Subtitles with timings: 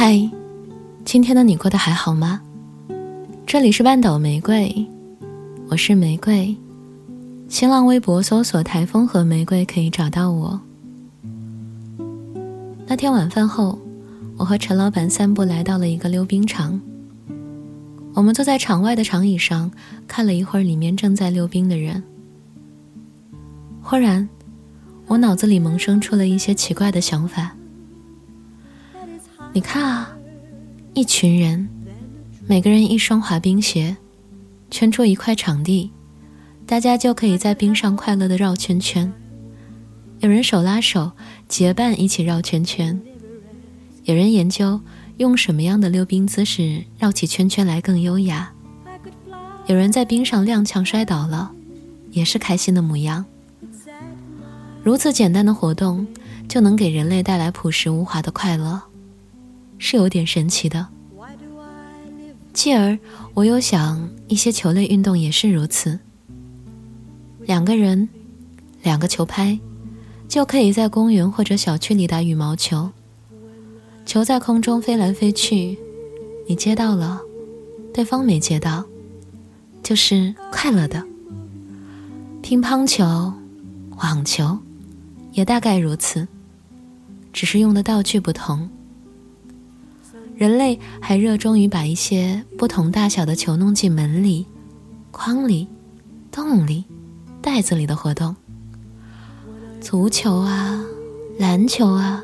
[0.00, 0.30] 嗨，
[1.04, 2.40] 今天的你过得还好吗？
[3.44, 4.86] 这里是半岛玫瑰，
[5.68, 6.56] 我是玫瑰。
[7.48, 10.60] 新浪微博搜索“台风和玫瑰”可以找到我。
[12.86, 13.76] 那天晚饭后，
[14.36, 16.80] 我和陈老板散步来到了一个溜冰场。
[18.14, 19.68] 我们坐在场外的长椅上，
[20.06, 22.00] 看了一会儿里面正在溜冰的人。
[23.82, 24.28] 忽然，
[25.08, 27.56] 我脑子里萌生出了一些奇怪的想法。
[29.58, 30.16] 你看啊，
[30.94, 31.68] 一群人，
[32.46, 33.96] 每个人一双滑冰鞋，
[34.70, 35.90] 圈出一块场地，
[36.64, 39.12] 大家就可以在冰上快乐的绕圈圈。
[40.20, 41.10] 有人手拉手
[41.48, 43.02] 结伴一起绕圈圈，
[44.04, 44.80] 有人研究
[45.16, 48.52] 用什么样的溜冰姿势绕起圈圈来更优雅。
[49.66, 51.50] 有人在冰上踉跄摔倒了，
[52.12, 53.24] 也是开心的模样。
[54.84, 56.06] 如此简单的活动，
[56.48, 58.80] 就能给人类带来朴实无华的快乐。
[59.78, 60.86] 是有点神奇的。
[62.52, 62.98] 继而，
[63.34, 65.98] 我又想，一些球类运动也是如此。
[67.40, 68.08] 两个人，
[68.82, 69.58] 两个球拍，
[70.28, 72.90] 就可以在公园或者小区里打羽毛球。
[74.04, 75.78] 球在空中飞来飞去，
[76.48, 77.20] 你接到了，
[77.94, 78.84] 对方没接到，
[79.82, 81.04] 就是快乐的。
[82.42, 83.32] 乒乓球、
[83.98, 84.58] 网球，
[85.32, 86.26] 也大概如此，
[87.32, 88.68] 只是用的道具不同。
[90.38, 94.46] 人类还热衷于把一些不同大小的球弄进门里、
[95.10, 95.66] 筐里、
[96.30, 96.84] 洞里、
[97.42, 98.36] 袋子里的活动。
[99.80, 100.80] 足球啊，
[101.40, 102.22] 篮球啊，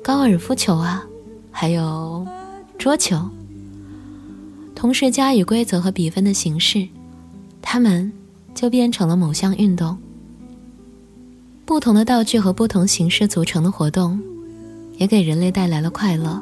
[0.00, 1.04] 高尔夫球啊，
[1.50, 2.24] 还有
[2.78, 3.28] 桌球。
[4.76, 6.86] 同时加以规则和比分的形式，
[7.60, 8.12] 它们
[8.54, 9.98] 就变成了某项运动。
[11.64, 14.20] 不同的道具和不同形式组成的活动，
[14.98, 16.40] 也给人类带来了快乐。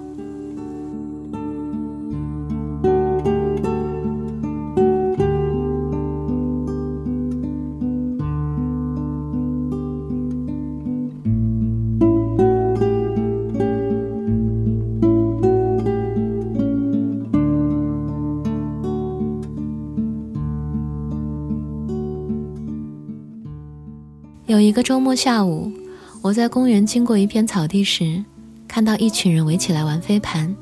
[24.53, 25.73] 有一个周末下午，
[26.21, 28.23] 我在公园经过一片草地时，
[28.69, 30.55] 看到一群人围起来玩飞盘。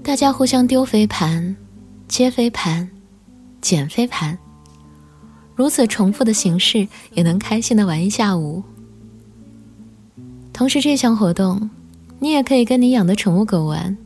[0.00, 1.56] 大家互相丢飞盘、
[2.06, 2.88] 接飞盘、
[3.60, 4.38] 捡飞盘，
[5.56, 8.62] 如此重复的形式也能开心的玩一下午。
[10.52, 11.68] 同时，这项活动
[12.20, 13.98] 你也可以跟你养的宠物狗玩，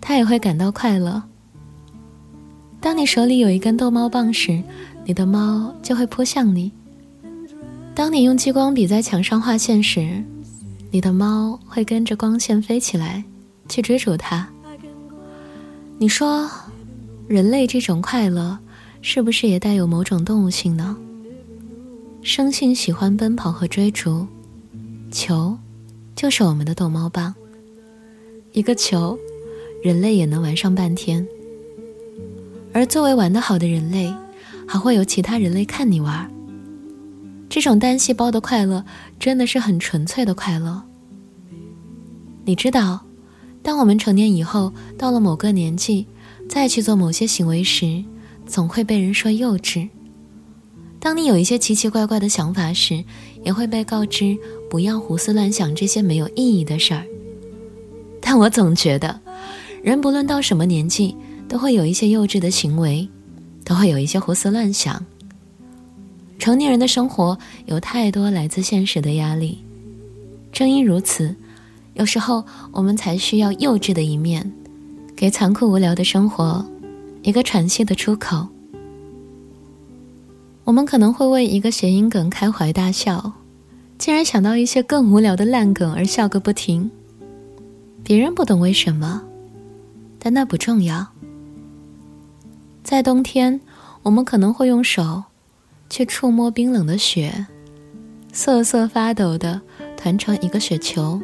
[0.00, 1.22] 它也会感到快乐。
[2.80, 4.62] 当你手里有一根逗猫棒时，
[5.04, 6.72] 你的猫就会扑向你。
[7.98, 10.22] 当你用激光笔在墙上画线时，
[10.92, 13.24] 你的猫会跟着光线飞起来，
[13.68, 14.48] 去追逐它。
[15.98, 16.48] 你说，
[17.26, 18.56] 人类这种快乐
[19.02, 20.96] 是不是也带有某种动物性呢？
[22.22, 24.24] 生性喜欢奔跑和追逐，
[25.10, 25.58] 球
[26.14, 27.34] 就是我们的逗猫棒。
[28.52, 29.18] 一个球，
[29.82, 31.26] 人类也能玩上半天。
[32.72, 34.14] 而作为玩得好的人类，
[34.68, 36.30] 还会有其他人类看你玩。
[37.48, 38.84] 这种单细胞的快乐
[39.18, 40.82] 真的是很纯粹的快乐。
[42.44, 43.00] 你知道，
[43.62, 46.06] 当我们成年以后，到了某个年纪，
[46.48, 48.02] 再去做某些行为时，
[48.46, 49.88] 总会被人说幼稚。
[51.00, 53.04] 当你有一些奇奇怪怪的想法时，
[53.44, 54.36] 也会被告知
[54.68, 57.04] 不要胡思乱想这些没有意义的事儿。
[58.20, 59.20] 但我总觉得，
[59.82, 61.16] 人不论到什么年纪，
[61.48, 63.08] 都会有一些幼稚的行为，
[63.64, 65.04] 都会有一些胡思乱想。
[66.38, 69.58] 成年人的生活有太多来自现实的压力，
[70.52, 71.34] 正因如此，
[71.94, 74.52] 有时候我们才需要幼稚的一面，
[75.16, 76.64] 给残酷无聊的生活
[77.22, 78.46] 一个喘息的出口。
[80.64, 83.32] 我们可能会为一个谐音梗开怀大笑，
[83.98, 86.90] 竟然想到一些更无聊的烂梗而笑个不停。
[88.04, 89.22] 别人不懂为什么，
[90.18, 91.08] 但那不重要。
[92.84, 93.60] 在冬天，
[94.02, 95.24] 我们可能会用手。
[95.90, 97.46] 去触摸冰冷的雪，
[98.32, 99.60] 瑟瑟发抖的
[99.96, 101.20] 团成一个雪球，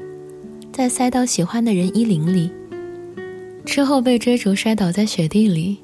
[0.72, 2.50] 再塞到喜欢的人衣领里，
[3.64, 5.78] 之后被追逐摔倒在雪地里。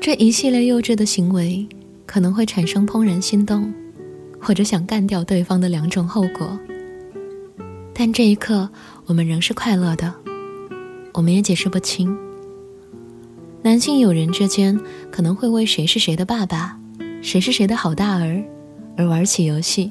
[0.00, 1.66] 这一系列幼稚的行为，
[2.06, 3.72] 可能会产生怦然心动，
[4.40, 6.58] 或者想干掉对方的两种后果。
[7.92, 8.68] 但这一刻，
[9.06, 10.14] 我们仍是快乐的，
[11.14, 12.16] 我们也解释不清。
[13.62, 14.78] 男性友人之间
[15.10, 16.77] 可能会为谁是谁的爸爸。
[17.20, 18.42] 谁是谁的好大儿，
[18.96, 19.90] 而玩起游戏。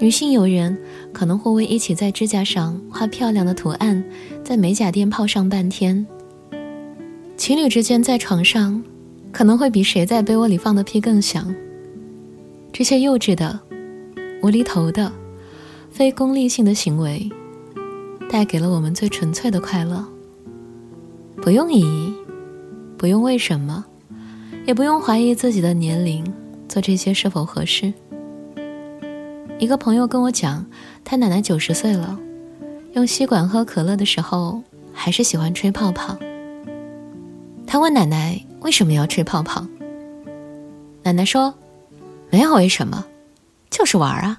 [0.00, 0.78] 女性友人
[1.12, 4.04] 可能会为一起在指甲上画漂亮的图案，
[4.44, 6.06] 在美甲店泡上半天。
[7.36, 8.80] 情侣之间在床上，
[9.32, 11.52] 可能会比谁在被窝里放的屁更响。
[12.72, 13.58] 这些幼稚的、
[14.42, 15.10] 无厘头的、
[15.90, 17.28] 非功利性的行为，
[18.30, 20.06] 带给了我们最纯粹的快乐。
[21.42, 22.14] 不用意义，
[22.96, 23.84] 不用为什么，
[24.68, 26.22] 也不用怀疑自己的年龄，
[26.68, 27.90] 做这些是否合适。
[29.58, 30.66] 一个朋友跟我讲，
[31.02, 32.20] 他奶奶九十岁了，
[32.92, 34.62] 用吸管喝可乐的时候，
[34.92, 36.18] 还是喜欢吹泡泡。
[37.66, 39.66] 他问奶奶为什么要吹泡泡，
[41.02, 41.54] 奶奶说
[42.28, 43.06] ：“没有为什么，
[43.70, 44.36] 就是玩啊。”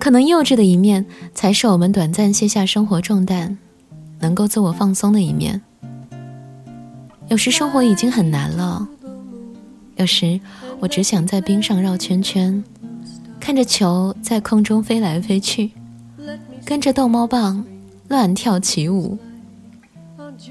[0.00, 1.04] 可能幼稚的一面，
[1.34, 3.58] 才是我们短暂卸下生活重担，
[4.20, 5.60] 能够自我放松的一面。
[7.30, 8.86] 有时生活已经很难了，
[9.94, 10.40] 有时
[10.80, 12.62] 我只想在冰上绕圈圈，
[13.38, 15.70] 看着球在空中飞来飞去，
[16.64, 17.64] 跟着逗猫棒
[18.08, 19.16] 乱跳起舞。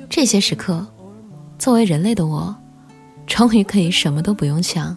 [0.09, 0.87] 这些时刻。
[1.57, 2.55] 作为人类的我，
[3.27, 4.95] 终于可以什么都不用想，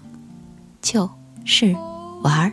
[0.81, 1.11] 就
[1.45, 1.75] 是
[2.23, 2.53] 玩儿。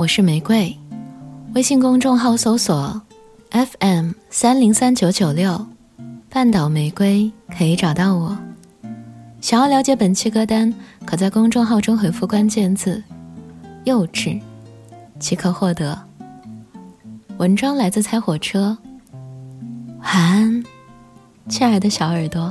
[0.00, 0.74] 我是玫瑰。
[1.54, 3.02] 微信公众号搜索
[3.50, 5.66] FM 三零三九九六，
[6.30, 8.34] 半岛玫瑰可以找到我。
[9.42, 10.72] 想要了解本期歌单，
[11.04, 13.02] 可在公众号中回复关键字
[13.84, 14.40] “幼稚”，
[15.20, 16.02] 即可获得。
[17.36, 18.74] 文章来自猜火车。
[19.98, 20.64] 晚安，
[21.46, 22.50] 亲爱的小耳朵。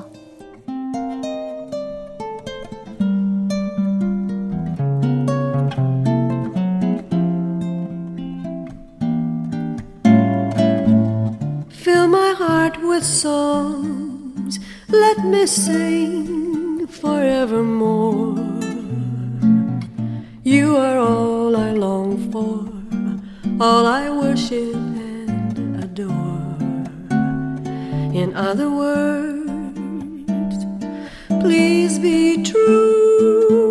[12.59, 14.59] Heart with songs,
[14.89, 16.87] let me sing.
[17.01, 18.35] forevermore.
[20.43, 22.55] You are all I long for,
[23.65, 26.57] all I worship and adore.
[28.21, 30.59] In other words,
[31.43, 33.68] please be true.